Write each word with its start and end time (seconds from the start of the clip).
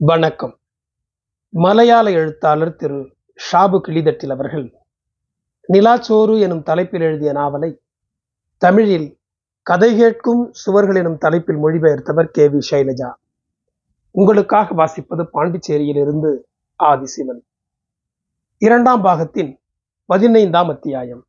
வணக்கம். 0.00 0.58
மலையாள 1.48 2.10
எழுத்தாளர் 2.10 2.76
திரு 2.76 3.16
ஷாபு 3.36 3.80
கிளிதட்டில் 3.86 4.30
அவர்கள் 4.30 4.74
நிலாச்சோறு 5.72 6.40
எனும் 6.40 6.62
தலைப்பில் 6.62 7.00
எழுதிய 7.00 7.32
நாவலை 7.32 7.80
தமிழில் 8.56 9.18
கதை 9.62 9.96
கேட்கும் 9.96 10.50
சுவர்கள் 10.52 10.96
எனும் 10.96 11.18
தலைப்பில் 11.18 11.56
மொழிபெயர்த்தவர் 11.56 12.30
கே 12.30 12.48
வி 12.48 12.58
சைலஜா. 12.70 13.12
உங்களுக்காக 14.10 14.74
வாசிப்பது 14.74 15.26
பாண்டிச்சேரியிலிருந்து 15.32 16.38
ஆதிசிவன். 16.78 17.42
இரண்டாம் 18.58 19.02
பாகத்தின் 19.02 19.60
பதினைந்தாம் 20.04 20.68
அத்தியாயம். 20.68 21.26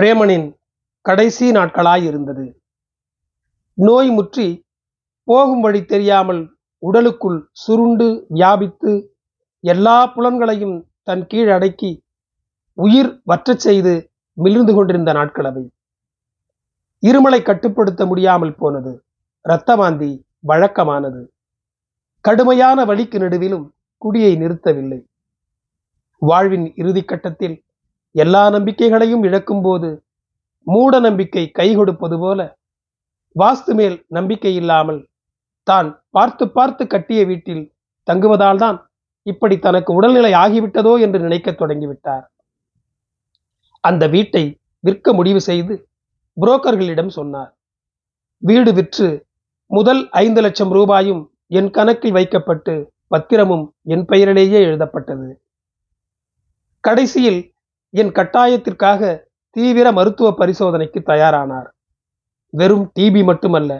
பிரேமனின் 0.00 0.54
கடைசி 1.00 1.50
நாட்களாய் 1.50 2.04
இருந்தது. 2.04 2.62
நோய் 3.74 4.10
முற்றி 4.10 4.66
போகும் 5.24 5.60
வழி 5.60 5.84
தெரியாமல் 5.84 6.58
உடலுக்குள் 6.82 7.48
சுருண்டு 7.52 8.26
வியாபித்து 8.28 8.92
எல்லா 9.60 10.06
புலன்களையும் 10.06 10.76
தன் 11.02 11.26
கீழ் 11.26 11.50
அடக்கி 11.50 12.02
உயிர் 12.74 13.22
வற்றச் 13.26 13.56
செய்து 13.56 14.10
மிளிர்ந்து 14.36 14.74
கொண்டிருந்த 14.74 15.12
நாட்கள் 15.12 15.44
அவை. 15.44 15.64
இருமலை 17.02 17.42
கட்டுப்படுத்த 17.42 18.06
முடியாமல் 18.06 18.54
போனது. 18.54 18.92
இரத்தவாந்தி 19.44 20.24
வழக்கமானது. 20.46 21.20
கடுமையான 22.20 22.84
வழிக்கு 22.84 23.18
நடுவிலும் 23.18 23.66
குடியை 23.98 24.32
நிறுத்தவில்லை. 24.36 25.00
வாழ்வின் 26.22 26.72
இறுதி 26.74 27.02
கட்டத்தில் 27.02 27.56
எல்லா 28.14 28.50
நம்பிக்கைகளையும் 28.50 29.22
இழக்கும்போது 29.22 30.02
மூட 30.66 31.00
நம்பிக்கை 31.00 31.50
கை 31.50 31.74
கொடுப்பது 31.74 32.18
போல 32.18 32.40
வாஸ்து 33.36 33.74
மேல் 33.74 34.04
நம்பிக்கை 34.08 34.54
இல்லாமல் 34.54 35.09
தான் 35.70 35.88
பார்த்து 36.16 36.44
பார்த்து 36.56 36.82
கட்டிய 36.86 37.20
வீட்டில் 37.30 37.64
தங்குவதால் 38.08 38.60
தான் 38.64 38.78
இப்படி 39.26 39.56
தனக்கு 39.66 39.90
உடல்நிலை 39.98 40.32
ஆகிவிட்டதோ 40.42 40.92
என்று 41.04 41.18
நினைக்கத் 41.18 41.60
தொடங்கிவிட்டார். 41.60 42.24
அந்த 43.84 44.04
வீட்டை 44.14 44.44
விற்க 44.84 45.12
முடிவு 45.18 45.40
செய்து 45.48 45.74
புரோக்கர்களிடம் 46.36 47.12
சொன்னார். 47.18 47.50
வீடு 48.42 48.70
விற்று 48.78 49.08
முதல் 49.70 50.00
ஐந்து 50.22 50.40
லட்சம் 50.44 50.72
ரூபாயும் 50.76 51.22
என் 51.58 51.70
கணக்கில் 51.76 52.16
வைக்கப்பட்டு 52.16 52.74
பத்திரமும் 53.14 53.64
என் 53.92 54.04
பெயரிலேயே 54.10 54.58
எழுதப்பட்டது. 54.68 55.28
கடைசியில் 56.84 57.40
என் 57.94 58.12
கட்டாயத்திற்காக 58.18 59.10
தீவிர 59.56 59.86
மருத்துவ 59.98 60.28
பரிசோதனைக்கு 60.40 61.00
தயாரானார். 61.12 61.68
வெறும் 62.54 62.86
டிபி 62.98 63.22
மட்டுமல்ல 63.30 63.72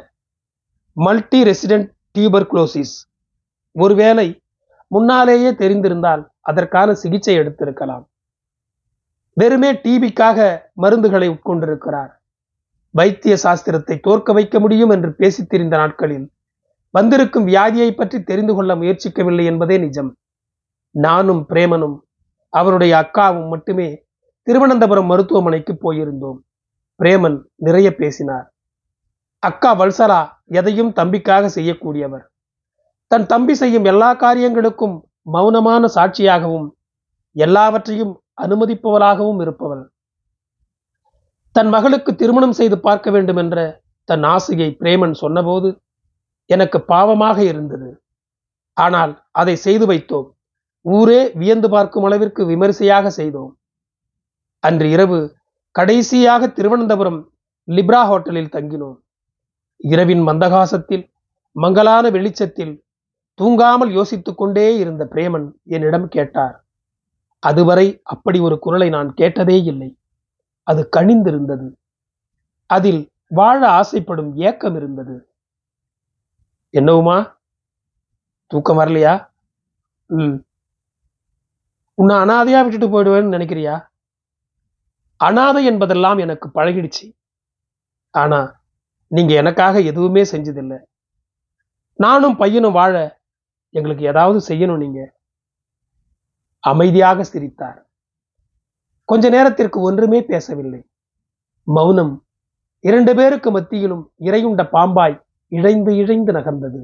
மல்டி 0.92 1.42
ரெசிடென்ட் 1.42 1.88
டியூபர்குலோசிஸ் 2.18 2.94
ஒருவேளை 3.72 4.42
முன்னாலேயே 4.86 5.50
தெரிந்திருந்தால் 5.50 6.26
அதற்கான 6.40 6.94
சிகிச்சை 6.94 7.38
எடுத்திருக்கலாம். 7.38 8.04
வெறுமே 9.32 9.72
டிபிக்காக 9.72 10.58
மருந்துகளை 10.82 11.28
உட்கொண்டிருக்கிறார். 11.28 12.08
வைத்திய 12.90 13.36
சாஸ்திரத்தை 13.42 14.00
தோற்க 14.00 14.32
வைக்க 14.32 14.60
முடியும் 14.60 14.90
என்று 14.90 15.14
பேசித் 15.14 15.48
திரிந்த 15.48 15.76
நாட்களில் 15.76 16.30
வந்திருக்கும் 16.90 17.46
வியாதியை 17.46 17.90
பற்றி 17.90 18.22
தெரிந்து 18.22 18.54
கொள்ள 18.54 18.74
முயற்சிக்கவில்லை 18.74 19.44
என்பதே 19.44 19.78
நிஜம். 19.78 20.16
நானும் 20.90 21.46
பிரேமனும் 21.48 21.98
அவருடைய 22.48 22.96
அக்காவும் 22.96 23.48
மட்டுமே 23.48 24.04
திருவனந்தபுரம் 24.42 25.06
மருத்துவமனைக்கு 25.06 25.78
போயிருந்தோம். 25.82 26.38
பிரேமன் 26.98 27.42
நிறைய 27.54 27.94
பேசினார். 27.94 28.52
அக்கா 29.42 29.70
வல்சரா 29.80 30.20
எதையும் 30.58 30.90
தம்பிக்காக 30.98 31.44
செய்யக்கூடியவர். 31.56 32.24
தன் 33.10 33.26
தம்பி 33.26 33.54
செய்யும் 33.54 33.86
எல்லா 33.92 34.10
காரியங்களுக்கும் 34.24 34.96
மௌனமான 35.34 35.84
சாட்சியாகவும் 35.94 36.68
எல்லாவற்றையும் 37.36 38.12
அனுமதிப்பவளாகவும் 38.44 39.40
இருப்பவள். 39.44 39.84
தன் 41.56 41.70
மகளுக்கு 41.74 42.10
திருமணம் 42.14 42.58
செய்து 42.58 42.76
பார்க்க 42.80 43.10
வேண்டும் 43.14 43.36
என்ற 43.36 43.56
தன் 44.08 44.24
ஆசையை 44.34 44.68
பிரேமன் 44.80 45.14
சொன்னபோது 45.22 45.68
எனக்கு 46.46 46.78
பாவமாக 46.92 47.38
இருந்தது. 47.52 47.90
ஆனால் 48.76 49.12
அதை 49.40 49.54
செய்து 49.66 49.84
வைத்தோம். 49.86 50.28
ஊரே 50.84 51.20
வியந்து 51.40 51.68
பார்க்கும் 51.68 52.06
அளவிற்கு 52.08 52.42
விமரிசையாக 52.46 53.10
செய்தோம். 53.10 53.52
அன்று 54.64 54.86
இரவு 54.90 55.18
கடைசியாக 55.78 56.46
திருவனந்தபுரம் 56.56 57.20
லிப்ரா 57.68 58.00
ஹோட்டலில் 58.10 58.54
தங்கினோம். 58.56 58.98
இரவின் 59.82 60.26
மந்தகாசத்தில் 60.26 61.10
மங்கலான 61.52 62.10
வெளிச்சத்தில் 62.10 62.84
தூங்காமல் 63.42 63.90
யோசித்துக் 63.90 64.36
கொண்டே 64.36 64.76
இருந்த 64.76 65.08
பிரேமன் 65.10 65.52
என்னிடம் 65.64 66.08
கேட்டார் 66.08 66.64
அதுவரை 67.38 68.00
அப்படி 68.04 68.38
ஒரு 68.38 68.58
குரலை 68.58 68.88
நான் 68.88 69.14
கேட்டதே 69.14 69.62
இல்லை. 69.62 69.98
அது 70.62 70.88
கனிந்திருந்தது. 70.96 71.72
அதில் 72.66 73.10
வாழ 73.28 73.68
ஆசைப்படும் 73.68 74.36
ஏக்கம் 74.36 74.76
இருந்தது. 74.76 75.32
என்னவுமா? 76.72 77.36
தூக்கம் 78.46 78.78
வரலையா? 78.78 79.28
ம். 80.06 80.34
உன்னை 81.94 82.16
அனாதையா 82.16 82.68
விட்டுட்டு 82.68 83.02
போயிடுவேன்னு 83.02 83.40
நினைக்கிறியா? 83.40 83.86
அனாதை 85.16 85.64
என்பதெல்லாம் 85.64 86.18
எனக்கு 86.18 86.50
பழகிடுச்சு. 86.54 87.14
ஆனா 88.10 88.59
நீங்க 89.10 89.34
எனக்காக 89.34 89.80
எதுவுமே 89.80 90.22
செஞ்சதில்லை. 90.22 90.78
நானும் 91.92 92.36
பையனும் 92.36 92.72
வாழ 92.72 93.20
எங்களுக்கு 93.74 94.04
ஏதாவது 94.04 94.38
செய்யணும் 94.48 94.76
நீங்க. 94.76 95.14
அமைதியாக 96.58 97.22
சிரித்தார். 97.22 97.90
கொஞ்ச 99.04 99.28
நேரத்திற்கு 99.28 99.80
ஒன்றுமே 99.80 100.24
பேசவில்லை. 100.24 100.80
மௌனம். 101.62 102.26
இரண்டு 102.80 103.14
பேருக்கு 103.14 103.50
மத்தியிலும் 103.50 104.12
இறையுண்ட 104.20 104.62
பாம்பாய் 104.72 105.22
இழைந்து 105.48 105.96
இழைந்து 105.96 106.32
நகர்ந்தது. 106.32 106.80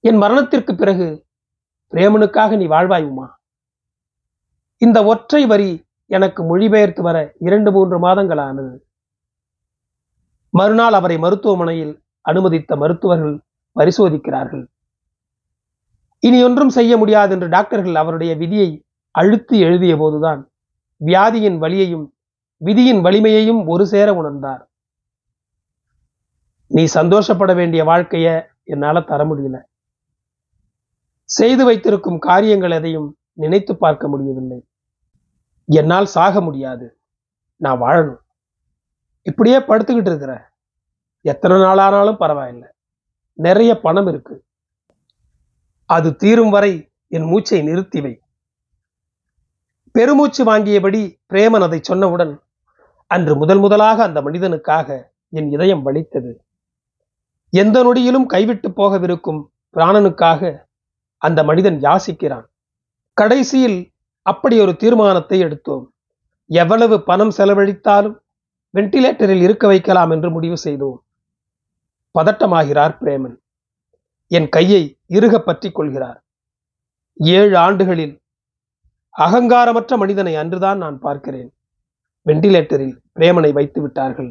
என் 0.00 0.16
மரணத்திற்கு 0.16 0.74
பிறகு 0.74 1.26
பிரேமனுக்காக 1.92 2.56
நீ 2.56 2.66
வாழ்வாயுமா 2.66 3.26
இந்த 4.76 5.04
ஒற்றை 5.04 5.46
வரி 5.46 5.84
எனக்கு 6.06 6.42
மொழிபெயர்த்து 6.44 7.02
வர 7.02 7.32
இரண்டு 7.38 7.72
மூன்று 7.72 7.98
மாதங்கள் 7.98 8.38
ஆனது 8.38 8.89
மறுநாள் 10.52 10.92
அவரை 10.92 11.18
மருத்துவமனையில் 11.18 12.02
அனுமதித்த 12.20 12.76
மருத்துவர்கள் 12.76 13.36
பரிசோதிக்கிறார்கள். 13.76 14.64
இனி 16.22 16.44
ஒன்றும் 16.44 16.68
செய்ய 16.68 16.96
முடியாது 16.96 17.32
என்று 17.32 17.48
டாக்டர்கள் 17.48 17.94
அவருடைய 17.94 18.36
விதியை 18.36 18.70
அழுத்தி 19.14 19.58
எழுதிய 19.58 19.96
போதுதான் 19.96 20.40
வியாதியின் 21.00 21.58
வலியையும் 21.58 22.06
விதியின் 22.60 23.00
வலிமையையும் 23.00 23.66
ஒரு 23.66 23.86
சேர 23.86 24.08
உணர்ந்தார். 24.12 24.62
நீ 26.70 26.84
சந்தோஷப்பட 26.84 27.54
வேண்டிய 27.54 27.84
வாழ்க்கைய 27.84 28.26
என்னால 28.64 29.00
தர 29.00 29.24
முடியல. 29.24 29.58
செய்து 31.28 31.64
வைத்திருக்கும் 31.64 32.18
காரியங்கள் 32.18 32.70
எதையும் 32.70 33.08
நினைத்து 33.32 33.76
பார்க்க 33.76 34.08
முடியவில்லை. 34.08 34.60
என்னால் 35.68 36.06
சாக 36.06 36.40
முடியாது. 36.40 36.98
நான் 37.56 37.80
வாழணும். 37.80 38.22
இப்படியே 39.22 39.58
படுத்துக்கிட்டு 39.58 40.06
இருக்கிற. 40.06 40.50
எத்தனை 41.20 41.56
நாளானாலும் 41.56 42.16
பரவாயில்லை. 42.16 42.68
நிறைய 43.32 43.80
பணம் 43.80 44.06
இருக்கு. 44.06 44.44
அது 45.86 46.16
தீரும் 46.16 46.50
வரை 46.50 46.90
என் 47.08 47.24
மூச்சை 47.24 47.62
நிறுத்தி 47.62 48.00
வை. 48.00 48.20
பெருமூச்சு 49.92 50.44
வாங்கியபடி 50.44 51.20
பிரேமன் 51.32 51.62
அதை 51.62 51.80
சொன்னவுடன் 51.88 52.38
அன்று 53.06 53.36
முதல் 53.36 53.58
முதலாக 53.58 54.02
அந்த 54.02 54.22
மனிதனுக்காக 54.22 55.02
என் 55.28 55.50
இதயம் 55.50 55.82
வலித்தது. 55.82 56.44
எந்த 57.50 57.82
நொடியிலும் 57.82 58.26
கைவிட்டு 58.26 58.68
போகவிருக்கும் 58.68 59.44
பிராணனுக்காக 59.74 60.64
அந்த 61.16 61.44
மனிதன் 61.44 61.80
யாசிக்கிறான். 61.80 62.44
கடைசியில் 63.12 63.92
அப்படி 64.22 64.60
ஒரு 64.60 64.76
தீர்மானத்தை 64.76 65.38
எடுத்தோம். 65.38 65.92
எவ்வளவு 66.46 67.02
பணம் 67.02 67.32
செலவழித்தாலும் 67.36 68.18
வெண்டிலேட்டரில் 68.74 69.42
இருக்க 69.46 69.64
வைக்கலாம் 69.66 70.10
என்று 70.14 70.28
முடிவு 70.30 70.56
செய்தோம். 70.64 70.98
பதட்டமாகிறார் 72.14 72.94
பிரேமன். 73.02 73.36
என் 74.30 74.48
கையை 74.48 74.82
இறுக 75.16 75.34
பற்றி 75.38 75.68
கொள்கிறார். 75.70 76.18
ஏழு 77.20 77.54
ஆண்டுகளில் 77.66 78.14
அகங்காரமற்ற 79.14 79.96
மனிதனை 80.02 80.34
அன்றுதான் 80.42 80.78
நான் 80.84 80.98
பார்க்கிறேன். 80.98 81.50
வெண்டிலேட்டரில் 82.26 82.96
பிரேமனை 83.18 83.50
வைத்து 83.58 83.80
விட்டார்கள். 83.82 84.30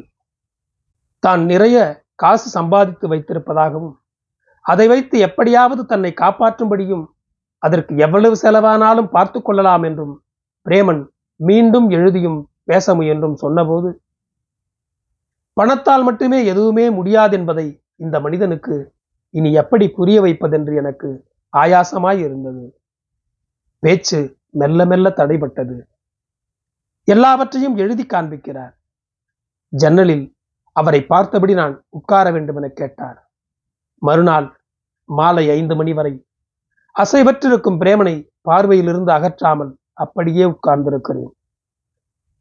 தான் 1.22 1.42
நிறைய 1.52 1.78
காசு 2.22 2.46
சம்பாதித்து 2.58 3.06
வைத்திருப்பதாகவும் 3.08 3.96
அதை 4.64 4.86
வைத்து 4.88 5.16
எப்படியாவது 5.26 5.82
தன்னை 5.84 6.10
காப்பாற்றும்படியும் 6.22 7.04
அதற்கு 7.62 7.92
எவ்வளவு 7.96 8.36
செலவானாலும் 8.42 9.12
பார்த்து 9.14 9.38
கொள்ளலாம் 9.40 9.84
என்றும் 9.88 10.14
பிரேமன் 10.66 11.02
மீண்டும் 11.40 11.88
எழுதியும் 11.96 12.38
பேச 12.64 12.94
முயன்றும் 12.94 13.36
சொன்னபோது 13.36 13.88
பணத்தால் 15.52 16.02
மட்டுமே 16.02 16.44
எதுவுமே 16.44 16.88
முடியாதென்பதை 16.88 17.82
இந்த 17.96 18.20
மனிதனுக்கு 18.20 18.92
இனி 19.30 19.52
எப்படி 19.52 19.88
புரிய 19.88 20.20
வைப்பதென்று 20.20 20.76
எனக்கு 20.76 21.28
ஆயாசமாய் 21.56 22.18
இருந்தது. 22.18 22.80
பேச்சு 23.78 24.38
மெல்ல 24.50 24.84
மெல்ல 24.84 25.08
தடைபட்டது. 25.16 25.80
எல்லாவற்றையும் 27.04 27.76
எழுதி 27.76 28.02
காண்பிக்கிறார். 28.02 28.74
ஜன்னலில் 29.68 30.36
அவரை 30.72 31.04
பார்த்தபடி 31.04 31.54
நான் 31.54 31.84
உட்கார 31.88 32.30
வேண்டும் 32.30 32.56
என 32.56 32.68
கேட்டார். 32.68 33.30
மறுநாள் 33.96 34.58
மாலை 35.04 35.50
ஐந்து 35.50 35.76
மணி 35.76 35.92
வரை 35.92 36.26
அசைவற்றிருக்கும் 36.96 37.80
பிரேமனை 37.80 38.28
பார்வையிலிருந்து 38.50 39.10
அகற்றாமல் 39.10 39.78
அப்படியே 39.92 40.44
உட்கார்ந்திருக்கிறேன். 40.44 41.32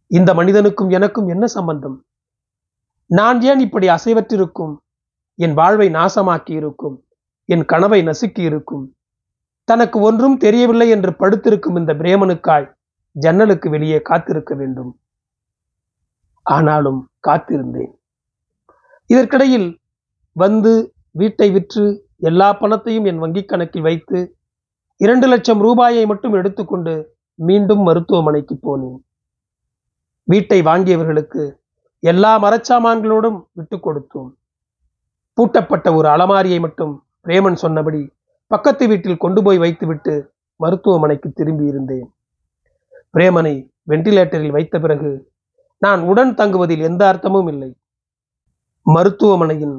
இந்த 0.07 0.33
மனிதனுக்கும் 0.33 0.89
எனக்கும் 0.89 1.27
என்ன 1.27 1.47
சம்பந்தம்? 1.47 1.97
நான் 3.09 3.41
ஏன் 3.41 3.59
இப்படி 3.59 3.87
அசைவற்றிருக்கும்? 3.87 4.77
என் 5.35 5.53
வாழ்வை 5.53 5.89
நாசமாக்கி 5.89 6.51
இருக்கும் 6.51 7.03
என் 7.45 7.65
கனவை 7.65 8.03
நசுக்கி 8.03 8.39
இருக்கும் 8.39 8.95
தனக்கு 9.63 9.99
ஒன்றும் 9.99 10.37
தெரியவில்லை 10.37 10.89
என்று 10.89 11.15
படுத்திருக்கும் 11.15 11.75
இந்த 11.75 11.93
பிரேமனுக்காய் 11.93 12.71
ஜன்னலுக்கு 13.11 13.69
வெளியே 13.69 14.01
காத்திருக்க 14.01 14.55
வேண்டும். 14.55 14.99
ஆனாலும் 16.41 17.09
காத்திருந்தேன். 17.27 17.91
இதற்கிடையில் 19.05 19.79
வந்து 20.31 20.93
வீட்டை 21.11 21.51
விற்று 21.51 22.07
எல்லா 22.17 22.53
பணத்தையும் 22.53 23.05
என் 23.05 23.21
வங்கிக் 23.21 23.45
கணக்கில் 23.45 23.81
வைத்து 23.81 24.37
இரண்டு 24.97 25.27
லட்சம் 25.27 25.59
ரூபாயை 25.59 26.05
மட்டும் 26.05 26.33
எடுத்துக்கொண்டு 26.33 27.17
மீண்டும் 27.35 27.79
மருத்துவமனைக்கு 27.79 28.55
போனேன். 28.63 28.99
வீட்டை 30.23 30.61
வாங்கியவர்களுக்கு 30.61 31.58
எல்லா 31.99 32.31
மரச்சாமான்களோடும் 32.43 33.39
விட்டு 33.53 33.77
கொடுத்தோம். 33.77 34.29
பூட்டப்பட்ட 35.37 35.95
ஒரு 35.95 36.07
அலமாரியை 36.09 36.59
மட்டும் 36.59 36.93
பிரேமன் 37.27 37.53
சொன்னபடி 37.53 38.01
பக்கத்து 38.47 38.87
வீட்டில் 38.87 39.17
கொண்டு 39.17 39.43
போய் 39.43 39.57
வைத்துவிட்டு 39.57 40.13
மருத்துவமனைக்கு 40.55 41.31
திரும்பி 41.31 41.65
இருந்தேன் 41.65 42.07
பிரேமனை 43.17 43.53
வெண்டிலேட்டரில் 43.89 44.55
வைத்த 44.57 44.79
பிறகு 44.79 45.31
நான் 45.77 46.01
உடன் 46.01 46.33
தங்குவதில் 46.33 46.83
எந்த 46.89 47.01
அர்த்தமும் 47.11 47.47
இல்லை. 47.47 47.69
மருத்துவமனையின் 48.85 49.77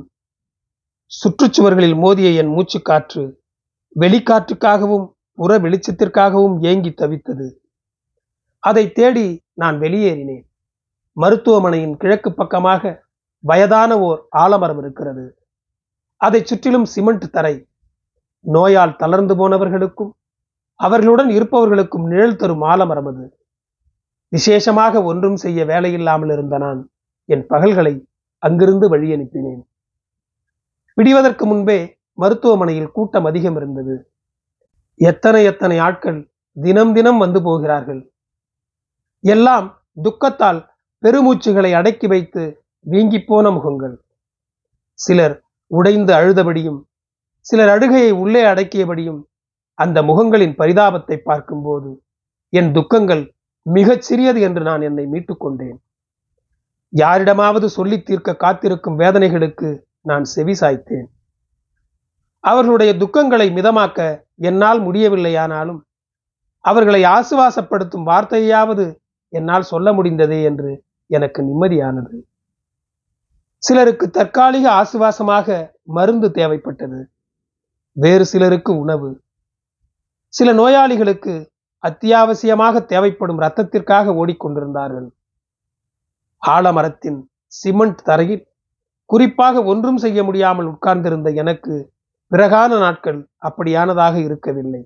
சுற்றுச்சுவர்களில் 1.10 1.96
மோதிய 1.96 2.28
என் 2.30 2.52
மூச்சுக்காற்று 2.56 3.24
வெளிக்காற்றுக்காகவும் 4.00 5.06
புற 5.34 5.58
வெளிச்சத்திற்காகவும் 5.58 6.56
ஏங்கி 6.60 6.90
தவித்தது. 6.90 7.48
அதை 8.58 8.92
தேடி 8.92 9.26
நான் 9.54 9.78
வெளியேறினேன். 9.78 10.44
மருத்துவமனையின் 11.12 11.96
கிழக்கு 11.96 12.32
பக்கமாக 12.32 13.08
வயதான 13.38 13.98
ஓர் 13.98 14.26
ஆலமரம் 14.30 14.78
இருக்கிறது. 14.78 15.36
அதை 16.16 16.44
சுற்றிலும் 16.44 16.84
சிமெண்ட் 16.84 17.30
தரை. 17.30 17.68
நோயால் 18.40 18.96
தளர்ந்து 18.96 19.34
போனவர்களுக்கும் 19.34 20.12
அவர்களுடன் 20.76 21.28
இருப்பவர்களுக்கும் 21.28 22.06
நிழல் 22.06 22.36
தரும் 22.36 22.60
ஆலமரம் 22.60 23.06
அது. 23.06 23.36
விசேஷமாக 24.28 25.02
ஒன்றும் 25.02 25.36
செய்ய 25.36 25.64
வேலையில்லாமல் 25.64 26.32
இருந்த 26.32 26.58
நான் 26.58 26.90
என் 27.24 27.46
பகல்களை 27.46 28.06
அங்கிருந்து 28.38 28.88
வழி 28.88 29.14
அனுப்பினேன் 29.14 29.62
விடிவதற்கு 30.96 31.46
முன்பே 31.46 31.98
மருத்துவமனையில் 32.14 32.92
கூட்டம் 32.92 33.24
அதிகம் 33.24 33.56
இருந்தது. 33.56 34.12
எத்தனை 34.94 35.44
எத்தனை 35.44 35.78
ஆட்கள் 35.78 36.30
தினம் 36.52 36.92
தினம் 36.92 37.18
வந்து 37.18 37.42
போகிறார்கள். 37.42 38.12
எல்லாம் 39.20 39.82
துக்கத்தால் 40.02 40.69
பெருமூச்சுகளை 41.04 41.72
அடக்கி 41.74 42.06
வைத்து 42.06 42.62
வீங்கிப் 42.80 43.26
போன 43.26 43.50
முகங்கள். 43.50 43.94
சிலர் 44.92 45.42
உடைந்து 45.66 46.14
அழுதபடியும் 46.14 46.80
சிலர் 47.46 47.68
அழுகையை 47.68 48.10
உள்ளே 48.10 48.44
அடக்கியபடியும் 48.44 49.20
அந்த 49.74 50.02
முகங்களின் 50.02 50.54
பரிதாபத்தை 50.58 51.16
பார்க்கும்போது 51.16 52.02
என் 52.48 52.72
துக்கங்கள் 52.72 53.34
மிகச் 53.62 54.02
சிறியது 54.02 54.40
என்று 54.40 54.62
நான் 54.62 54.80
என்னை 54.80 55.06
மீட்டுக்கொண்டேன் 55.06 55.78
யாரிடமாவது 56.88 57.68
சொல்லி 57.68 58.02
தீர்க்க 58.02 58.34
காத்திருக்கும் 58.34 58.98
வேதனைகளுக்கு 58.98 59.68
நான் 60.00 60.24
செவி 60.24 60.52
சாய்த்தேன். 60.52 61.08
அவர்களுடைய 62.44 62.92
துக்கங்களை 62.92 63.46
மிதமாக்க 63.52 64.26
என்னால் 64.34 64.80
முடியவில்லையானாலும் 64.82 65.80
அவர்களை 66.64 67.04
ஆசுவாசப்படுத்தும் 67.04 68.06
வார்த்தையாவது 68.06 68.96
என்னால் 69.28 69.62
சொல்ல 69.62 69.92
முடிந்ததே 69.92 70.42
என்று 70.42 70.84
எனக்கு 71.10 71.40
நிம்மதியானது. 71.42 72.18
சிலருக்கு 73.62 74.10
தற்காலிக 74.10 74.66
ஆசுவாசமாக 74.80 75.56
மருந்து 75.82 76.28
தேவைப்பட்டது. 76.28 77.00
வேறு 77.96 78.24
சிலருக்கு 78.24 78.72
உணவு. 78.78 79.10
சில 80.34 80.52
நோயாளிகளுக்கு 80.52 81.34
அத்தியாவசியமாக 81.82 82.84
தேவைப்படும் 82.84 83.40
இரத்தத்திற்காக 83.40 84.14
ஓடிக்கொண்டிருந்தார்கள். 84.20 85.08
ஆலமரத்தின் 86.46 87.18
சிமெண்ட் 87.46 88.02
தரையில் 88.04 88.44
குறிப்பாக 89.10 89.62
ஒன்றும் 89.62 89.96
செய்ய 89.96 90.22
முடியாமல் 90.24 90.66
உட்கார்ந்திருந்த 90.66 91.30
எனக்கு 91.30 91.74
பிறகான 92.30 92.78
நாட்கள் 92.78 93.20
அப்படியானதாக 93.42 94.16
இருக்கவில்லை. 94.20 94.82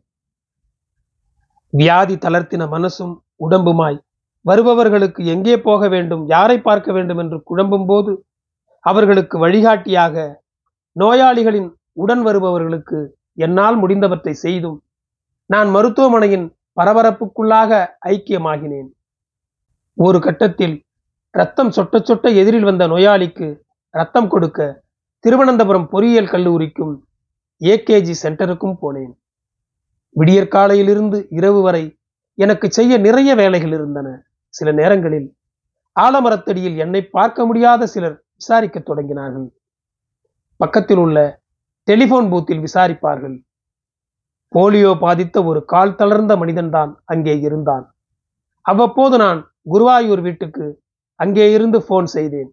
வியாதி 1.73 2.17
தளர்த்தின 2.17 2.67
மனசும் 2.77 3.15
உடம்புமாய் 3.41 3.99
வருபவர்களுக்கு 4.45 5.21
எங்கே 5.25 5.57
போக 5.61 5.89
வேண்டும் 5.89 6.23
யாரை 6.27 6.57
பார்க்க 6.61 6.93
வேண்டும் 6.93 7.19
என்று 7.19 7.39
குழம்பும் 7.51 7.87
போது 7.87 8.13
அவர்களுக்கு 8.85 9.37
வழிகாட்டியாக 9.39 10.43
நோயாளிகளின் 10.93 11.69
உடன் 11.93 12.23
வருபவர்களுக்கு 12.23 12.99
என்னால் 13.35 13.77
முடிந்தவற்றை 13.83 14.35
செய்தும் 14.45 14.79
நான் 15.51 15.69
மருத்துவமனையின் 15.69 16.47
பரபரப்புக்குள்ளாக 16.81 17.71
ஐக்கியமாகினேன். 18.09 18.89
ஒரு 19.99 20.19
கட்டத்தில் 20.19 20.77
ரத்தம் 21.31 21.73
சொட்ட 21.77 22.01
சொட்ட 22.09 22.27
எதிரில் 22.35 22.65
வந்த 22.65 22.85
நோயாளிக்கு 22.87 23.49
ரத்தம் 23.95 24.29
கொடுக்க 24.29 24.61
திருவனந்தபுரம் 25.25 25.89
பொறியியல் 25.89 26.33
கல்லூரிக்கும் 26.33 26.95
ஏகேஜி 27.61 28.15
சென்டருக்கும் 28.23 28.79
போனேன். 28.83 29.13
விடியற்காலையிலிருந்து 30.17 31.19
இரவு 31.31 31.61
வரை 31.63 31.85
எனக்கு 32.39 32.67
செய்ய 32.71 32.99
நிறைய 32.99 33.31
வேலைகள் 33.35 33.73
இருந்தன. 33.73 34.09
சில 34.57 34.69
நேரங்களில் 34.81 35.29
ஆலமரத்தடியில் 35.97 36.77
என்னை 36.85 37.01
பார்க்க 37.17 37.47
முடியாத 37.49 37.87
சிலர் 37.87 38.17
விசாரிக்க 38.41 38.79
தொடங்கினார்கள். 38.81 39.49
பக்கத்தில் 40.61 41.01
உள்ள 41.05 41.19
டெலிபோன் 41.89 42.29
பூத்தில் 42.33 42.65
விசாரிப்பார்கள். 42.67 43.37
போலியோ 44.53 44.91
பாதித்த 45.05 45.37
ஒரு 45.51 45.61
கால் 45.73 45.97
தளர்ந்த 46.01 46.33
மனிதன்தான் 46.43 46.93
அங்கே 47.13 47.35
இருந்தான். 47.47 47.85
அவ்வப்போது 48.67 49.17
நான் 49.25 49.41
குருவாயூர் 49.73 50.23
வீட்டுக்கு 50.27 50.67
அங்கே 51.21 51.47
இருந்து 51.53 51.79
போன் 51.89 52.09
செய்தேன். 52.17 52.51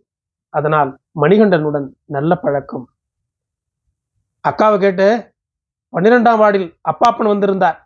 அதனால் 0.53 0.89
மணிகண்டனுடன் 1.21 1.87
நல்ல 2.15 2.31
பழக்கம். 2.35 2.85
அக்காவை 4.49 4.77
கேட்டு 4.79 5.07
பன்னிரெண்டாம் 5.93 6.41
வார்டில் 6.41 6.67
அப்பாப்பன் 6.91 7.31
வந்திருந்தார். 7.33 7.79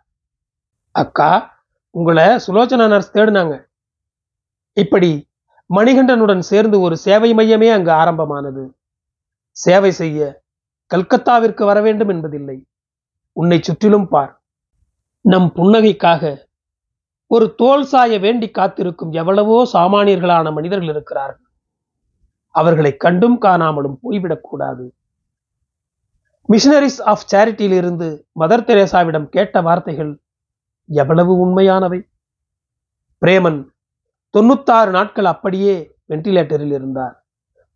அக்கா 0.94 1.30
உங்களை 1.94 2.26
சுலோச்சனா 2.44 2.86
நர்ஸ் 2.92 3.14
தேடினாங்க. 3.16 3.54
இப்படி 4.76 5.10
மணிகண்டனுடன் 5.70 6.42
சேர்ந்து 6.48 6.76
ஒரு 6.80 6.96
சேவை 7.04 7.30
மையமே 7.38 7.68
அங்கு 7.76 7.90
ஆரம்பமானது. 7.90 8.64
சேவை 9.56 9.90
செய்ய 10.00 10.20
கல்கத்தாவிற்கு 10.90 11.62
வர 11.64 11.78
வேண்டும் 11.80 12.10
என்பதில்லை. 12.14 12.58
உன்னை 13.36 13.58
சுற்றிலும் 13.62 14.08
பார். 14.08 14.34
நம் 15.24 15.48
புன்னகைக்காக 15.56 16.22
ஒரு 17.30 17.46
தோல் 17.60 17.86
சாய 17.92 18.18
வேண்டி 18.18 18.48
காத்திருக்கும் 18.50 19.12
எவ்வளவோ 19.12 19.56
சாமானியர்களான 19.72 20.52
மனிதர்கள் 20.52 20.92
இருக்கிறார்கள். 20.94 21.46
அவர்களை 22.54 22.92
கண்டும் 22.96 23.38
காணாமலும் 23.40 23.96
போய்விடக்கூடாது 24.02 24.84
மிஷனரிஸ் 26.48 27.00
ஆஃப் 27.10 27.26
சேரிட்டியிலிருந்து 27.32 28.08
மதர் 28.40 28.66
தெரேசாவிடம் 28.68 29.26
கேட்ட 29.28 29.60
வார்த்தைகள் 29.60 30.12
எவ்வளவு 30.88 31.32
உண்மையானவை? 31.44 32.00
பிரேமன் 33.22 33.58
தொண்ணூத்தாறு 34.34 34.90
நாட்கள் 34.90 35.24
அப்படியே 35.24 35.74
வெண்டிலேட்டரில் 36.10 36.74
இருந்தார். 36.78 37.14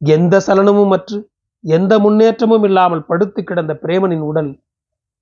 எந்த 0.03 0.35
சலனமும் 0.47 0.91
அற்று 0.91 1.19
எந்த 1.65 1.93
முன்னேற்றமும் 1.99 2.65
இல்லாமல் 2.65 3.07
படுத்து 3.07 3.45
கிடந்த 3.45 3.73
பிரேமனின் 3.83 4.25
உடல் 4.31 4.51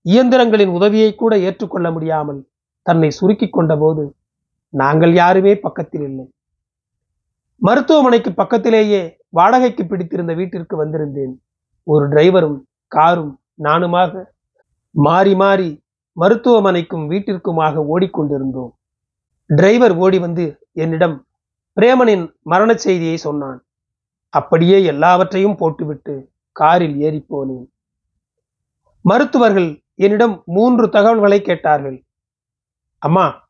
இயந்திரங்களின் 0.06 0.68
உதவியை 0.68 1.14
கூட 1.14 1.32
ஏற்றுக்கொள்ள 1.38 1.90
முடியாமல் 1.90 2.40
தன்னை 2.82 3.08
சுருக்கிக் 3.10 3.56
கொண்டபோது 3.56 4.04
நாங்கள் 4.68 5.12
யாருமே 5.12 5.52
பக்கத்தில் 5.56 6.04
இல்லை. 6.08 6.26
மருத்துவமனைக்கு 7.56 8.30
பக்கத்திலேயே 8.32 9.02
வாடகைக்கு 9.28 9.82
பிடித்திருந்த 9.86 10.32
வீட்டிற்கு 10.34 10.74
வந்திருந்தேன். 10.82 11.34
ஒரு 11.86 12.04
டிரைவரும் 12.08 12.58
காரும் 12.92 13.32
நானுமாக 13.62 14.12
மாறி 14.94 15.34
மாறி 15.34 15.70
மருத்துவமனைக்கும் 16.16 17.04
வீட்டிற்குமாக 17.10 17.82
ஓடிக்கொண்டிருந்தோம். 17.94 18.72
டிரைவர் 19.56 19.96
ஓடி 19.96 20.18
வந்து 20.18 20.68
என்னிடம் 20.72 21.26
பிரேமனின் 21.80 22.32
மரணச் 22.44 22.78
செய்தியை 22.78 23.16
சொன்னான். 23.16 23.66
அப்படியே 24.28 24.84
எல்லாவற்றையும் 24.84 25.56
போட்டுவிட்டு 25.56 26.30
காரில் 26.52 27.00
ஏறி 27.00 27.26
போனேன் 27.30 27.66
மருத்துவர்கள் 29.00 29.82
என்னிடம் 29.94 30.42
மூன்று 30.46 30.88
தகவல்களை 30.88 31.42
கேட்டார்கள். 31.42 32.04
அம்மா 32.98 33.48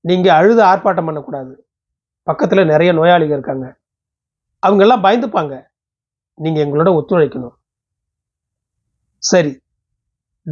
நீங்க 0.00 0.34
அழுது 0.34 0.62
ஆர்ப்பாட்டம் 0.62 1.04
பண்ணக்கூடாது. 1.04 1.68
பக்கத்துல 2.26 2.66
நிறைய 2.66 2.92
நோயாளிகள் 2.92 3.32
இருக்காங்க. 3.32 3.78
அவங்க 4.58 4.82
எல்லாம் 4.82 5.04
பயந்துப்பாங்க. 5.04 5.62
நீங்க 6.34 6.64
எங்களோட 6.64 7.04
ஒத்துழைக்கணும். 7.04 7.54
சரி. 9.18 9.62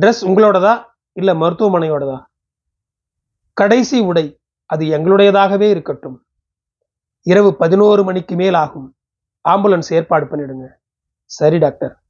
ட்ரெஸ் 0.00 0.22
உங்களோடதா? 0.22 0.84
இல்லை 1.12 1.34
மருத்துவமனையோடதா? 1.34 2.24
கடைசி 3.52 4.00
உடை 4.00 4.38
அது 4.66 4.84
எங்களுடையதாகவே 4.86 5.60
இருக்கட்டும். 5.60 6.24
இரவு 7.22 7.56
பதினோரு 7.56 8.04
மணிக்கு 8.04 8.34
மேல் 8.34 8.54
ஆகும். 8.54 8.94
ஆம்புலன்ஸ் 9.48 9.92
ஏற்பாடு 9.92 10.26
பண்ணிடுங்க. 10.26 10.66
சரி 11.24 11.58
டாக்டர். 11.58 12.02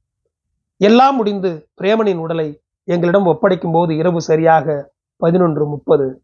எல்லாம் 0.77 1.15
முடிந்து 1.15 1.69
பிரேமனின் 1.81 2.17
உடலை 2.17 2.61
எங்களிடம் 2.83 3.25
ஒப்படைக்கும் 3.25 3.71
போது 3.71 3.95
இரவு 3.95 4.21
சரியாக 4.21 4.93
பதினொன்று 5.17 5.67
முப்பது. 5.67 6.23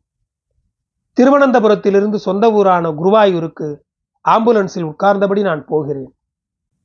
திருவனந்தபுரத்திலிருந்து 1.20 2.16
சொந்த 2.16 2.52
ஊரான 2.52 2.92
குருவாயூருக்கு 2.92 3.80
ஆம்புலன்ஸில் 4.30 4.94
உட்கார்ந்தபடி 4.94 5.42
நான் 5.42 5.66
போகிறேன். 5.68 6.16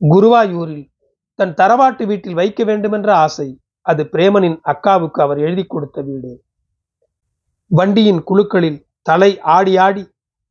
குருவாயூரில் 0.00 0.88
தன் 1.34 1.54
தரவாட்டு 1.54 2.06
வீட்டில் 2.06 2.34
வைக்க 2.34 2.64
வேண்டுமென்ற 2.64 3.14
ஆசை 3.14 3.60
அது 3.80 4.04
பிரேமனின் 4.04 4.58
அக்காவுக்கு 4.64 5.22
அவர் 5.22 5.38
எழுதி 5.38 5.64
கொடுத்த 5.64 6.02
வீடு. 6.02 6.44
வண்டியின் 7.66 8.22
குழுக்களில் 8.22 8.85
தலை 9.06 9.40
ஆடி 9.40 9.76
ஆடி 9.76 10.04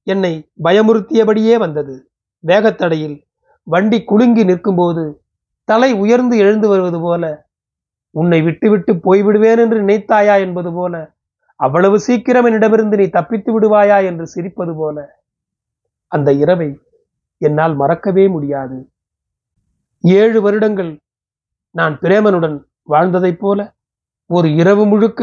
என்னை 0.04 0.50
பயமுறுத்தியபடியே 0.64 1.56
வந்தது. 1.56 2.10
வேகத்தடையில் 2.44 3.18
வண்டி 3.64 4.04
குலுங்கி 4.04 4.44
நிற்கும்போது 4.44 5.24
தலை 5.64 5.94
உயர்ந்து 5.94 6.38
எழுந்து 6.38 6.68
வருவது 6.68 7.00
போல 7.00 7.50
உன்னை 8.10 8.42
விட்டுவிட்டு 8.42 8.94
போய்விடுவேன் 8.94 9.58
என்று 9.58 9.82
நினைத்தாயா? 9.82 10.36
என்பது 10.40 10.72
போல 10.74 10.94
அவ்வளவு 11.56 12.00
சீக்கிரம் 12.00 12.46
என்னிடமிருந்து 12.46 12.98
நீ 12.98 13.08
தப்பித்து 13.08 13.50
விடுவாயா? 13.52 14.06
என்று 14.06 14.26
சிரிப்பது 14.36 14.74
போல 14.76 14.98
அந்த 16.08 16.32
இரவை 16.34 16.70
என்னால் 17.38 17.76
மறக்கவே 17.76 18.28
முடியாது. 18.28 18.78
ஏழு 20.04 20.42
வருடங்கள் 20.42 20.92
நான் 21.76 22.00
பிரேமனுடன் 22.02 22.58
வாழ்ந்ததைப் 22.90 23.40
போல 23.40 23.60
ஒரு 24.30 24.48
இரவு 24.54 24.86
முழுக்க 24.86 25.22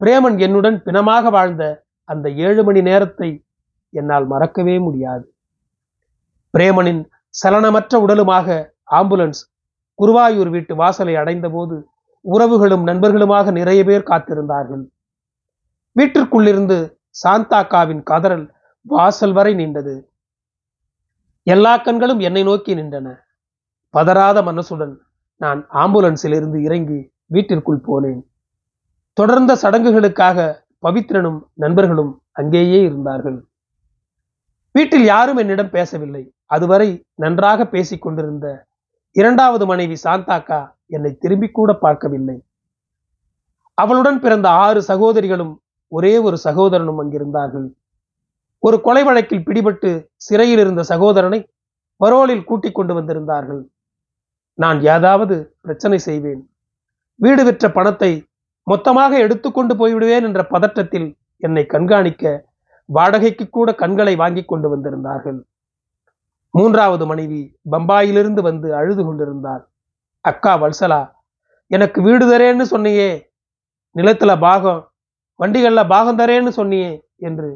பிரேமன் 0.00 0.38
என்னுடன் 0.38 0.82
பிணமாக 0.82 1.30
வாழ்ந்த 1.30 1.64
அந்த 2.08 2.26
ஏழு 2.46 2.62
மணி 2.64 2.80
நேரத்தை 2.82 3.30
என்னால் 3.94 4.26
மறக்கவே 4.26 4.76
முடியாது. 4.78 5.24
பிரேமனின் 6.54 7.02
சலனமற்ற 7.42 7.94
உடலுமாக 8.04 8.56
ஆம்புலன்ஸ் 8.98 9.42
குருவாயூர் 9.98 10.50
வீட்டு 10.54 10.74
வாசலை 10.76 11.14
அடைந்தபோது 11.16 11.76
உறவுகளும் 12.24 12.84
நண்பர்களுமாக 12.88 13.50
நிறைய 13.50 13.80
பேர் 13.84 14.08
காத்திருந்தார்கள். 14.10 14.84
வீட்டிற்குள்ளிருந்து 15.96 16.78
சாந்தாக்காவின் 17.22 18.02
கதறல் 18.10 18.46
வாசல் 18.86 19.32
வரை 19.32 19.54
நின்றது 19.54 19.94
எல்லா 21.46 21.72
கண்களும் 21.76 22.20
என்னை 22.20 22.42
நோக்கி 22.42 22.72
நின்றன. 22.74 23.08
பதறாத 23.94 24.38
மனசுடன் 24.42 24.94
நான் 25.40 25.60
ஆம்புலன்ஸில் 25.82 26.36
இருந்து 26.38 26.58
இறங்கி 26.62 27.00
வீட்டிற்குள் 27.26 27.84
போனேன். 27.88 28.20
தொடர்ந்த 29.16 29.52
சடங்குகளுக்காக 29.62 30.38
பவித்ரனும் 30.82 31.40
நண்பர்களும் 31.54 32.22
அங்கேயே 32.32 32.80
இருந்தார்கள். 32.82 33.48
வீட்டில் 34.70 35.04
யாரும் 35.04 35.36
என்னிடம் 35.36 35.70
பேசவில்லை. 35.70 36.34
அதுவரை 36.46 37.04
நன்றாக 37.14 37.66
பேசிக் 37.66 38.02
கொண்டிருந்த 38.02 38.66
இரண்டாவது 39.12 39.66
மனைவி 39.66 39.96
சாந்தாக்கா 40.04 40.70
என்னை 40.86 41.14
திரும்பி 41.14 41.48
கூட 41.48 41.72
பார்க்கவில்லை. 41.72 42.44
அவளுடன் 43.74 44.20
பிறந்த 44.20 44.48
ஆறு 44.48 44.82
சகோதரிகளும் 44.82 45.62
ஒரே 45.88 46.18
ஒரு 46.18 46.36
சகோதரனும் 46.36 47.00
அங்கிருந்தார்கள். 47.02 47.68
ஒரு 48.58 48.80
கொலை 48.80 49.02
வழக்கில் 49.04 49.40
பிடிபட்டு 49.40 50.06
சிறையில் 50.14 50.58
இருந்த 50.58 50.82
சகோதரனை 50.82 51.40
பரோலில் 52.00 52.44
கூட்டிக் 52.44 52.74
கொண்டு 52.74 52.94
வந்திருந்தார்கள். 52.94 53.62
நான் 54.54 54.80
ஏதாவது 54.80 55.56
பிரச்சனை 55.60 55.98
செய்வேன். 55.98 56.50
வீடு 57.14 57.44
விற்ற 57.44 57.70
பணத்தை 57.70 58.26
மொத்தமாக 58.66 59.12
எடுத்துக்கொண்டு 59.18 59.74
போய்விடுவேன் 59.74 60.26
என்ற 60.28 60.40
பதற்றத்தில் 60.50 61.08
என்னை 61.42 61.66
கண்காணிக்க 61.66 62.50
வாடகைக்கு 62.88 63.44
கூட 63.48 63.68
கண்களை 63.74 64.14
வாங்கி 64.16 64.42
கொண்டு 64.44 64.68
வந்திருந்தார்கள். 64.68 65.40
மூன்றாவது 66.54 67.04
மனைவி 67.06 67.40
பம்பாயிலிருந்து 67.70 68.40
வந்து 68.42 68.68
அழுது 68.76 69.02
கொண்டிருந்தாள். 69.04 69.62
அக்கா 70.24 70.52
வல்சலா 70.62 71.02
எனக்கு 71.70 71.98
வீடு 72.02 72.24
தரேன்னு 72.26 72.64
சொன்னியே 72.70 73.10
நிலத்துல 73.96 74.32
பாகம் 74.38 74.80
வண்டிகள்ல 75.40 75.82
பாகம் 75.88 76.18
தரேன்னு 76.18 76.52
சொன்னியே 76.56 76.92
என்று 77.28 77.50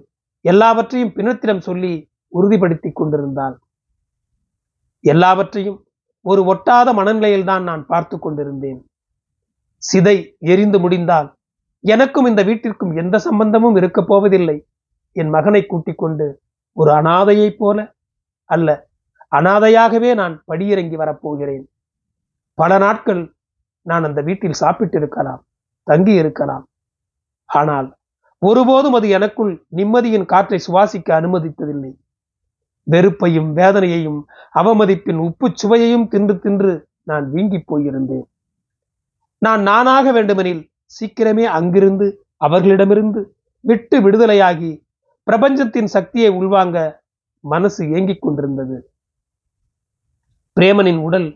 எல்லாவற்றையும் 0.45 1.15
பிணத்திடம் 1.17 1.67
சொல்லி 1.69 1.93
உறுதிப்படுத்தி 2.33 2.91
கொண்டிருந்தாள். 2.93 3.57
எல்லாவற்றையும் 5.05 5.79
ஒரு 6.25 6.43
ஒட்டாத 6.53 6.89
மனநிலையில்தான் 6.95 7.63
நான் 7.63 7.87
பார்த்து 7.87 8.17
கொண்டிருந்தேன். 8.19 8.81
சிதை 9.83 10.17
எரிந்து 10.39 10.79
முடிந்தால் 10.81 11.29
எனக்கும் 11.85 12.27
இந்த 12.27 12.43
வீட்டிற்கும் 12.43 12.97
எந்த 12.97 13.19
சம்பந்தமும் 13.19 13.77
இருக்கப் 13.77 14.09
போவதில்லை. 14.09 14.57
என் 15.13 15.29
மகனை 15.29 15.67
கூட்டிக் 15.67 15.99
கொண்டு 15.99 16.27
ஒரு 16.73 16.91
அனாதையைப் 16.93 17.59
போல 17.59 17.79
அல்ல 18.51 18.89
அனாதையாகவே 19.37 20.11
நான் 20.15 20.35
படியிறங்கி 20.53 20.97
வரப்போகிறேன். 20.97 21.65
பல 22.59 22.79
நாட்கள் 22.79 23.23
நான் 23.87 24.05
அந்த 24.05 24.21
வீட்டில் 24.21 24.61
சாப்பிட்டு 24.63 24.97
இருக்கலாம் 24.99 25.43
தங்கி 25.83 26.13
இருக்கலாம். 26.13 26.65
ஆனால் 27.45 27.89
ஒருபோதும் 28.39 28.93
அது 28.93 29.09
எனக்குள் 29.09 29.53
நிம்மதியின் 29.77 30.25
காற்றை 30.25 30.59
சுவாசிக்க 30.67 31.09
அனுமதித்ததில்லை. 31.21 31.93
வெறுப்பையும் 32.87 33.51
வேதனையையும் 33.57 34.21
அவமதிப்பின் 34.55 35.21
உப்பு 35.29 35.47
சுவையையும் 35.63 36.09
தின்று 36.09 36.35
தின்று 36.39 36.73
நான் 37.03 37.31
வீங்கி 37.31 37.65
போயிருந்தேன். 37.67 38.27
நான் 39.43 39.63
நானாக 39.63 40.13
வேண்டுமெனில் 40.13 40.63
சீக்கிரமே 40.97 41.45
அங்கிருந்து 41.59 42.07
அவர்களிடமிருந்து 42.37 43.21
விட்டு 43.65 43.97
விடுதலையாகி 44.01 44.71
பிரபஞ்சத்தின் 45.27 45.87
சக்தியை 45.87 46.31
உள்வாங்க 46.31 46.79
மனசு 47.45 47.83
ஏங்கிக் 47.91 48.23
கொண்டிருந்தது. 48.23 48.77
பிரேமனின் 50.57 51.01
உடல் 51.07 51.29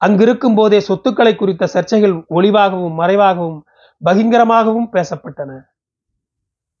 அங்கிருக்கும் 0.00 0.54
போதே 0.54 0.78
சொத்துக்களை 0.80 1.32
குறித்த 1.34 1.64
சர்ச்சைகள் 1.74 2.14
ஒளிவாகவும் 2.30 2.96
மறைவாகவும் 3.00 3.60
பகிங்கரமாகவும் 4.02 4.88
பேசப்பட்டன. 4.92 5.50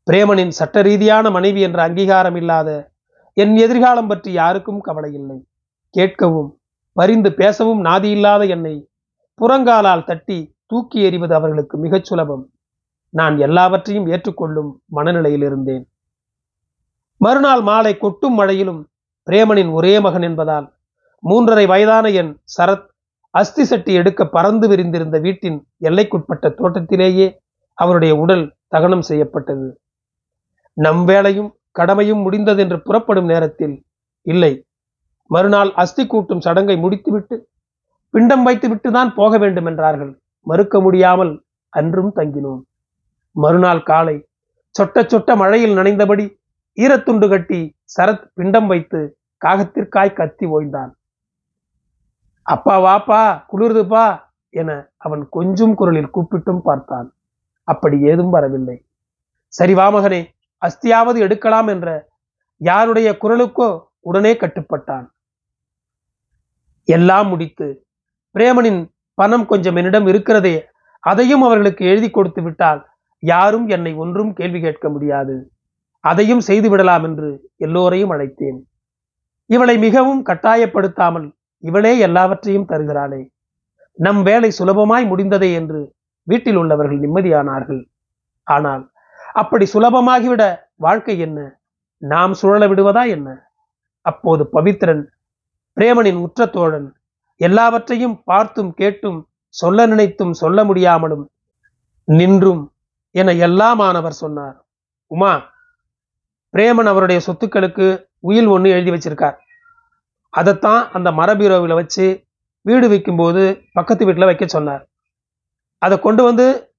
பிரேமனின் 0.06 0.52
சட்ட 0.58 0.82
ரீதியான 0.82 1.30
மனைவி 1.30 1.60
என்ற 1.60 1.78
அங்கீகாரம் 1.82 2.36
இல்லாத 2.36 2.70
என் 3.36 3.54
எதிர்காலம் 3.56 4.06
பற்றி 4.06 4.30
யாருக்கும் 4.32 4.80
கவலை 4.80 5.10
இல்லை 5.12 5.38
கேட்கவும் 5.94 6.50
பரிந்து 6.96 7.30
பேசவும் 7.34 7.80
நாதியில்லாத 7.84 8.42
என்னை 8.48 8.74
புறங்காலால் 9.40 10.04
தட்டி 10.04 10.56
தூக்கி 10.66 11.02
எறிவது 11.02 11.34
அவர்களுக்கு 11.34 11.78
மிகச் 11.78 12.04
சுலபம். 12.04 12.50
நான் 13.08 13.38
எல்லாவற்றையும் 13.38 14.06
ஏற்றுக்கொள்ளும் 14.06 14.82
மனநிலையில் 14.84 15.42
இருந்தேன். 15.42 15.88
மறுநாள் 17.16 17.60
மாலை 17.60 17.96
கொட்டும் 17.96 18.38
மழையிலும் 18.40 18.80
பிரேமனின் 19.26 19.72
ஒரே 19.72 20.00
மகன் 20.00 20.22
என்பதால் 20.22 20.74
மூன்றரை 21.28 21.66
வயதான 21.66 22.08
என் 22.08 22.40
சரத் 22.56 22.86
அஸ்தி 23.30 23.64
சட்டி 23.64 23.92
எடுக்க 23.92 24.26
பறந்து 24.26 24.68
விரிந்திருந்த 24.68 25.18
வீட்டின் 25.18 25.68
எல்லைக்குட்பட்ட 25.80 26.54
தோட்டத்திலேயே 26.54 27.40
அவருடைய 27.74 28.16
உடல் 28.16 28.54
தகனம் 28.68 29.02
செய்யப்பட்டது. 29.02 29.80
நம் 30.72 31.04
வேலையும் 31.04 31.56
கடமையும் 31.70 32.18
முடிந்தது 32.18 32.62
என்று 32.62 32.82
புறப்படும் 32.82 33.24
நேரத்தில் 33.24 33.84
இல்லை. 34.22 34.66
மறுநாள் 35.26 35.72
அஸ்தி 35.74 36.06
கூட்டும் 36.06 36.40
சடங்கை 36.40 36.76
முடித்துவிட்டு 36.76 37.48
பிண்டம் 38.16 38.42
வைத்து 38.42 38.66
விட்டுதான் 38.68 39.10
போக 39.14 39.38
வேண்டும் 39.38 39.68
என்றார்கள். 39.70 40.12
மறுக்க 40.46 40.80
முடியாமல் 40.80 41.32
அன்றும் 41.72 42.12
தங்கினோம். 42.16 42.62
மறுநாள் 43.36 43.82
காலை 43.82 44.16
சொட்ட 44.78 45.02
சொட்ட 45.12 45.36
மழையில் 45.36 45.74
நனைந்தபடி 45.78 46.24
ஈரத்துண்டு 46.78 47.26
கட்டி 47.28 47.60
சரத் 47.96 48.24
பிண்டம் 48.34 48.66
வைத்து 48.66 49.00
காகத்திற்காய் 49.42 50.18
கத்தி 50.18 50.46
ஓய்ந்தான். 50.46 50.92
அப்பா 52.42 52.74
வாப்பா 52.86 53.20
குளிர்துப்பா 53.52 54.06
என 54.50 54.70
அவன் 54.96 55.22
கொஞ்சம் 55.28 55.74
குரலில் 55.74 56.14
கூப்பிட்டும் 56.14 56.62
பார்த்தான். 56.68 57.08
அப்படி 57.68 57.96
ஏதும் 58.00 58.30
வரவில்லை. 58.30 58.76
சரி 59.52 59.74
வா 59.74 59.86
மகனே 59.94 60.20
அஸ்தியாவது 60.62 61.18
எடுக்கலாம் 61.26 61.68
என்ற 61.74 61.88
யாருடைய 62.60 63.08
குரலுக்கோ 63.22 63.68
உடனே 64.00 64.32
கட்டுப்பட்டான். 64.34 65.06
எல்லாம் 66.88 67.28
முடித்து 67.28 67.85
பிரேமனின் 68.36 68.80
பணம் 69.14 69.46
கொஞ்சம் 69.46 69.76
என்னிடம் 69.76 70.06
இருக்கிறதே 70.06 70.56
அதையும் 71.04 71.42
அவர்களுக்கு 71.42 71.82
எழுதி 71.86 72.10
கொடுத்து 72.10 72.42
விட்டால் 72.42 72.80
யாரும் 73.22 73.66
என்னை 73.68 73.92
ஒன்றும் 73.94 74.32
கேள்வி 74.32 74.60
கேட்க 74.60 74.88
முடியாது. 74.88 75.36
அதையும் 76.00 76.40
செய்து 76.40 76.68
விடலாம் 76.70 77.04
என்று 77.04 77.28
எல்லோரையும் 77.56 78.12
அழைத்தேன். 78.12 78.58
இவளை 79.50 79.78
மிகவும் 79.78 80.22
கட்டாயப்படுத்தாமல் 80.26 81.26
இவளே 81.62 81.92
எல்லாவற்றையும் 81.98 82.68
தருகிறாளே. 82.68 83.22
நம் 83.98 84.22
வேலை 84.22 84.50
சுலபமாய் 84.58 85.06
முடிந்ததே 85.06 85.52
என்று 85.52 85.80
வீட்டில் 86.22 86.56
உள்ளவர்கள் 86.56 87.00
நிம்மதியானார்கள். 87.00 87.82
ஆனால் 88.46 88.84
அப்படி 89.32 89.66
சுலபமாகிவிட 89.74 90.42
வாழ்க்கை 90.76 91.18
என்ன? 91.18 91.38
நாம் 92.02 92.34
சுழல 92.34 92.64
விடுவதா 92.68 93.02
என்ன? 93.08 93.28
அப்போது 94.06 94.42
பவித்ரன் 94.52 95.02
பிரேமனின் 95.76 96.20
உற்ற 96.26 96.46
தோழன் 96.46 96.88
எல்லாவற்றையும் 97.36 98.22
பார்த்தும் 98.24 98.74
கேட்டும் 98.74 99.28
சொல்ல 99.48 99.86
நினைத்தும் 99.86 100.32
சொல்ல 100.32 100.64
முடியாமலும் 100.64 101.30
நின்றும் 102.04 102.72
என 103.10 103.32
எல்லாமானவர் 103.32 104.20
சொன்னார். 104.22 104.66
உமா 105.06 105.54
பிரேமன் 106.52 106.90
அவருடைய 106.92 107.20
சொத்துக்களுக்கு 107.26 108.04
உயில் 108.18 108.46
ஒன்று 108.46 108.70
எழுதி 108.70 108.90
வச்சிருக்கார். 108.90 109.36
அதைத்தான் 110.30 110.90
அந்த 110.90 111.10
மரபீரோவில் 111.10 111.74
வச்சு 111.74 112.24
வீடு 112.60 112.88
வைக்கும்போது 112.88 113.62
பக்கத்து 113.72 114.04
வீட்டில் 114.04 114.24
வைக்க 114.24 114.46
சொன்னார். 114.46 114.88
அதை 115.78 115.98
கொண்டு 115.98 116.22
வந்து 116.22 116.74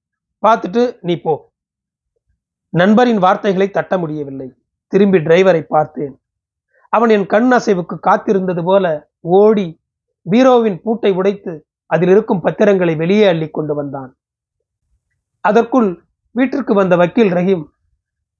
பார்த்துட்டு 0.46 0.96
நீ 1.00 1.16
போ. 1.16 1.52
நண்பரின் 2.68 3.18
வார்த்தைகளை 3.18 3.70
தட்ட 3.70 3.98
முடியவில்லை. 3.98 4.52
திரும்பி 4.86 5.18
டிரைவரை 5.18 5.62
பார்த்தேன். 5.62 6.20
அவன் 6.88 7.08
என் 7.08 7.26
கண் 7.26 7.52
அசைவுக்கு 7.52 7.96
காத்திருந்தது 8.06 8.62
போல 8.64 9.10
ஓடி 9.20 9.80
பீரோவின் 10.26 10.78
பூட்டை 10.84 11.10
உடைத்து 11.20 11.52
அதில் 11.86 12.08
இருக்கும் 12.08 12.40
பத்திரங்களை 12.40 12.94
வெளியே 12.96 13.26
அள்ளி 13.26 13.48
கொண்டு 13.50 13.74
வந்தான். 13.74 14.10
அதற்குள் 15.44 15.88
வீட்டிற்கு 16.32 16.72
வந்த 16.74 16.94
வக்கீல் 16.96 17.32
ரஹீம் 17.38 17.64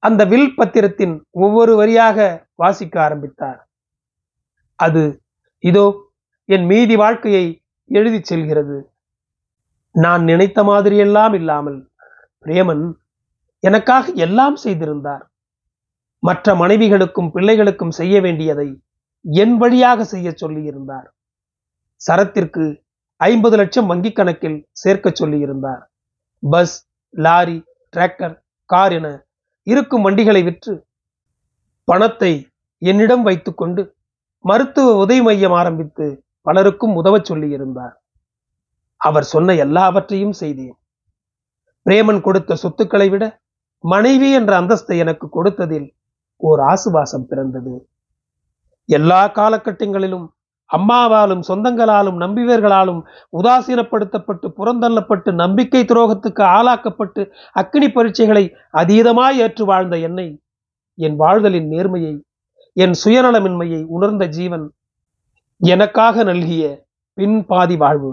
அந்த 0.03 0.21
வில் 0.25 0.53
பத்திரத்தின் 0.57 1.15
ஒவ்வொரு 1.43 1.73
வரியாக 1.79 2.47
வாசிக்க 2.55 2.95
ஆரம்பித்தார். 3.01 3.59
அது 4.75 5.03
இதோ 5.63 5.85
என் 6.45 6.65
மீதி 6.65 6.95
வாழ்க்கையை 6.95 7.45
எழுதி 7.89 8.19
செல்கிறது. 8.23 8.77
நான் 9.95 10.23
நினைத்த 10.23 10.59
மாதிரியெல்லாம் 10.63 11.33
இல்லாமல் 11.33 11.79
பிரேமன் 12.45 12.85
எனக்காக 13.59 14.11
எல்லாம் 14.25 14.55
செய்திருந்தார். 14.55 15.23
மற்ற 16.23 16.55
மனைவிகளுக்கும் 16.55 17.31
பிள்ளைகளுக்கும் 17.33 17.97
செய்ய 17.99 18.15
வேண்டியதை 18.21 18.69
என் 19.25 19.55
வழியாக 19.57 20.03
செய்ய 20.03 20.29
சொல்லியிருந்தார். 20.41 21.07
சரத்திற்கு 22.01 22.65
ஐம்பது 23.21 23.55
லட்சம் 23.57 23.89
வங்கிக் 23.91 24.17
கணக்கில் 24.19 24.67
சேர்க்க 24.71 25.09
சொல்லியிருந்தார். 25.09 25.81
பஸ் 26.43 26.75
லாரி 27.09 27.57
டிராக்டர் 27.95 28.35
கார் 28.69 28.91
என 28.91 29.07
இருக்கும் 29.67 30.01
வண்டிகளை 30.01 30.41
விற்று 30.43 30.73
பணத்தை 31.83 32.33
என்னிடம் 32.81 33.23
வைத்துக்கொண்டு 33.23 33.81
மருத்துவ 34.45 34.89
உதவி 34.95 35.21
மையம் 35.21 35.51
ஆரம்பித்து 35.51 36.05
பலருக்கும் 36.41 36.93
உதவச் 36.95 37.27
சொல்லியிருந்தார். 37.29 37.95
அவர் 39.01 39.23
சொன்ன 39.23 39.55
எல்லாவற்றையும் 39.55 40.35
செய்தேன். 40.41 40.75
பிரேமன் 41.85 42.21
கொடுத்த 42.21 42.55
சொத்துக்களை 42.55 43.07
விட 43.09 43.25
மனைவி 43.83 44.29
என்ற 44.31 44.51
அந்தஸ்தை 44.61 44.95
எனக்கு 44.97 45.25
கொடுத்ததில் 45.35 45.87
ஓர் 46.41 46.59
ஆசுவாசம் 46.59 47.27
பிறந்தது. 47.29 47.73
எல்லா 48.89 49.21
காலகட்டங்களிலும் 49.29 50.27
அம்மாவாலும் 50.69 51.43
சொந்தங்களாலும் 51.47 52.17
நம்பியவர்களாலும் 52.17 53.01
உதாசீனப்படுத்தப்பட்டு 53.39 54.47
புறந்தள்ளப்பட்டு 54.57 55.31
நம்பிக்கை 55.31 55.83
துரோகத்துக்கு 55.83 56.43
ஆளாக்கப்பட்டு 56.43 57.31
அக்னி 57.53 57.87
பரீட்சைகளை 57.91 58.55
அதீதமாய் 58.77 59.37
ஏற்று 59.37 59.65
வாழ்ந்த 59.65 59.97
என்னை 59.97 60.41
என் 60.95 61.15
வாழ்தலின் 61.15 61.69
நேர்மையை 61.71 62.21
என் 62.73 62.95
சுயநலமின்மையை 63.03 63.85
உணர்ந்த 63.85 64.25
ஜீவன் 64.25 64.65
எனக்காக 65.61 66.23
நல்கிய 66.23 66.63
பின் 67.13 67.45
பாதி 67.45 67.75
வாழ்வு. 67.75 68.11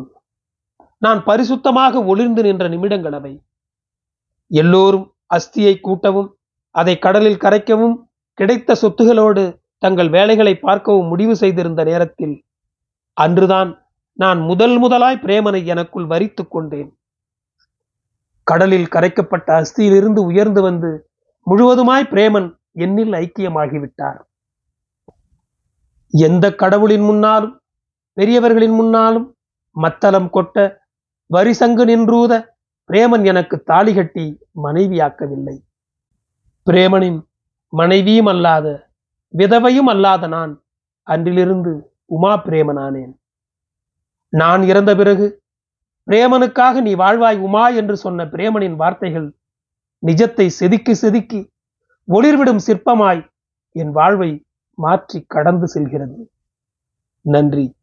நான் 0.99 1.21
பரிசுத்தமாக 1.27 2.05
ஒளிர்ந்து 2.05 2.43
நின்ற 2.43 2.69
நிமிடங்கள் 2.69 3.13
அவை. 3.13 3.43
எல்லோரும் 4.51 5.07
அஸ்தியை 5.35 5.75
கூட்டவும் 5.83 6.29
அதை 6.71 6.99
கடலில் 6.99 7.43
கரைக்கவும் 7.45 7.97
கிடைத்த 8.39 8.77
சொத்துகளோடு 8.83 9.45
தங்கள் 9.79 10.09
வேலைகளை 10.09 10.55
பார்க்கவும் 10.57 11.07
முடிவு 11.07 11.37
செய்திருந்த 11.37 11.85
நேரத்தில் 11.85 12.46
அன்றுதான் 13.17 13.71
நான் 14.13 14.41
முதல் 14.41 14.79
முதலாய் 14.79 15.23
பிரேமனை 15.23 15.65
எனக்குள் 15.65 16.07
வரித்துக் 16.07 16.51
கொண்டேன். 16.51 16.91
கடலில் 18.43 18.89
கரைக்கப்பட்ட 18.89 19.49
அஸ்தியிலிருந்து 19.61 20.19
உயர்ந்து 20.19 20.63
வந்து 20.63 20.91
முழுவதுமாய் 21.47 22.11
பிரேமன் 22.13 22.49
என்னில் 22.79 23.15
ஐக்கியமாகிவிட்டார். 23.23 24.19
எந்த 26.11 26.55
கடவுளின் 26.55 27.01
முன்னாலும் 27.01 27.55
பெரியவர்களின் 28.13 28.75
முன்னாலும் 28.75 29.27
மத்தளம் 29.77 30.29
கொட்ட 30.33 30.57
வரிசங்கு 31.31 31.85
நின்றூத 31.91 32.33
பிரேமன் 32.91 33.25
எனக்கு 33.25 33.57
தாலி 33.63 33.95
கட்டி 33.95 34.27
மனைவியாக்கவில்லை. 34.63 35.57
பிரேமனின் 36.67 37.19
மனைவியும் 37.73 38.27
அல்லாத 38.27 38.67
விதவையும் 39.35 39.91
அல்லாத 39.95 40.27
நான் 40.27 40.53
அன்றிலிருந்து 41.03 41.73
உமா 42.07 42.43
பிரேமனானேன். 42.45 43.13
நான் 44.29 44.63
இறந்த 44.63 44.95
பிறகு 44.95 45.43
பிரேமனுக்காக 46.11 46.81
நீ 46.81 46.95
வாழ்வாய் 46.95 47.39
உமா 47.39 47.69
என்று 47.69 47.97
சொன்ன 47.97 48.25
பிரேமனின் 48.25 48.77
வார்த்தைகள் 48.77 49.35
நிஜத்தை 50.07 50.47
செதுக்கி 50.47 50.95
செதுக்கி 50.95 51.51
ஒளிர்விடும் 52.09 52.59
சிற்பமாய் 52.67 53.27
என் 53.73 53.91
வாழ்வை 53.91 54.45
மாற்றி 54.75 55.25
கடந்து 55.29 55.69
செல்கிறது. 55.69 56.31
நன்றி. 57.21 57.75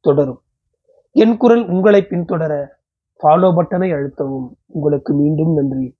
தொடரும். 0.00 0.42
என் 1.12 1.36
குரல் 1.36 1.66
உங்களை 1.66 2.06
பின்தொடர 2.10 2.66
ஃபாலோ 3.22 3.52
பட்டனை 3.52 3.94
அழுத்தவும். 3.94 4.48
உங்களுக்கு 4.66 5.14
மீண்டும் 5.14 5.54
நன்றி. 5.54 5.96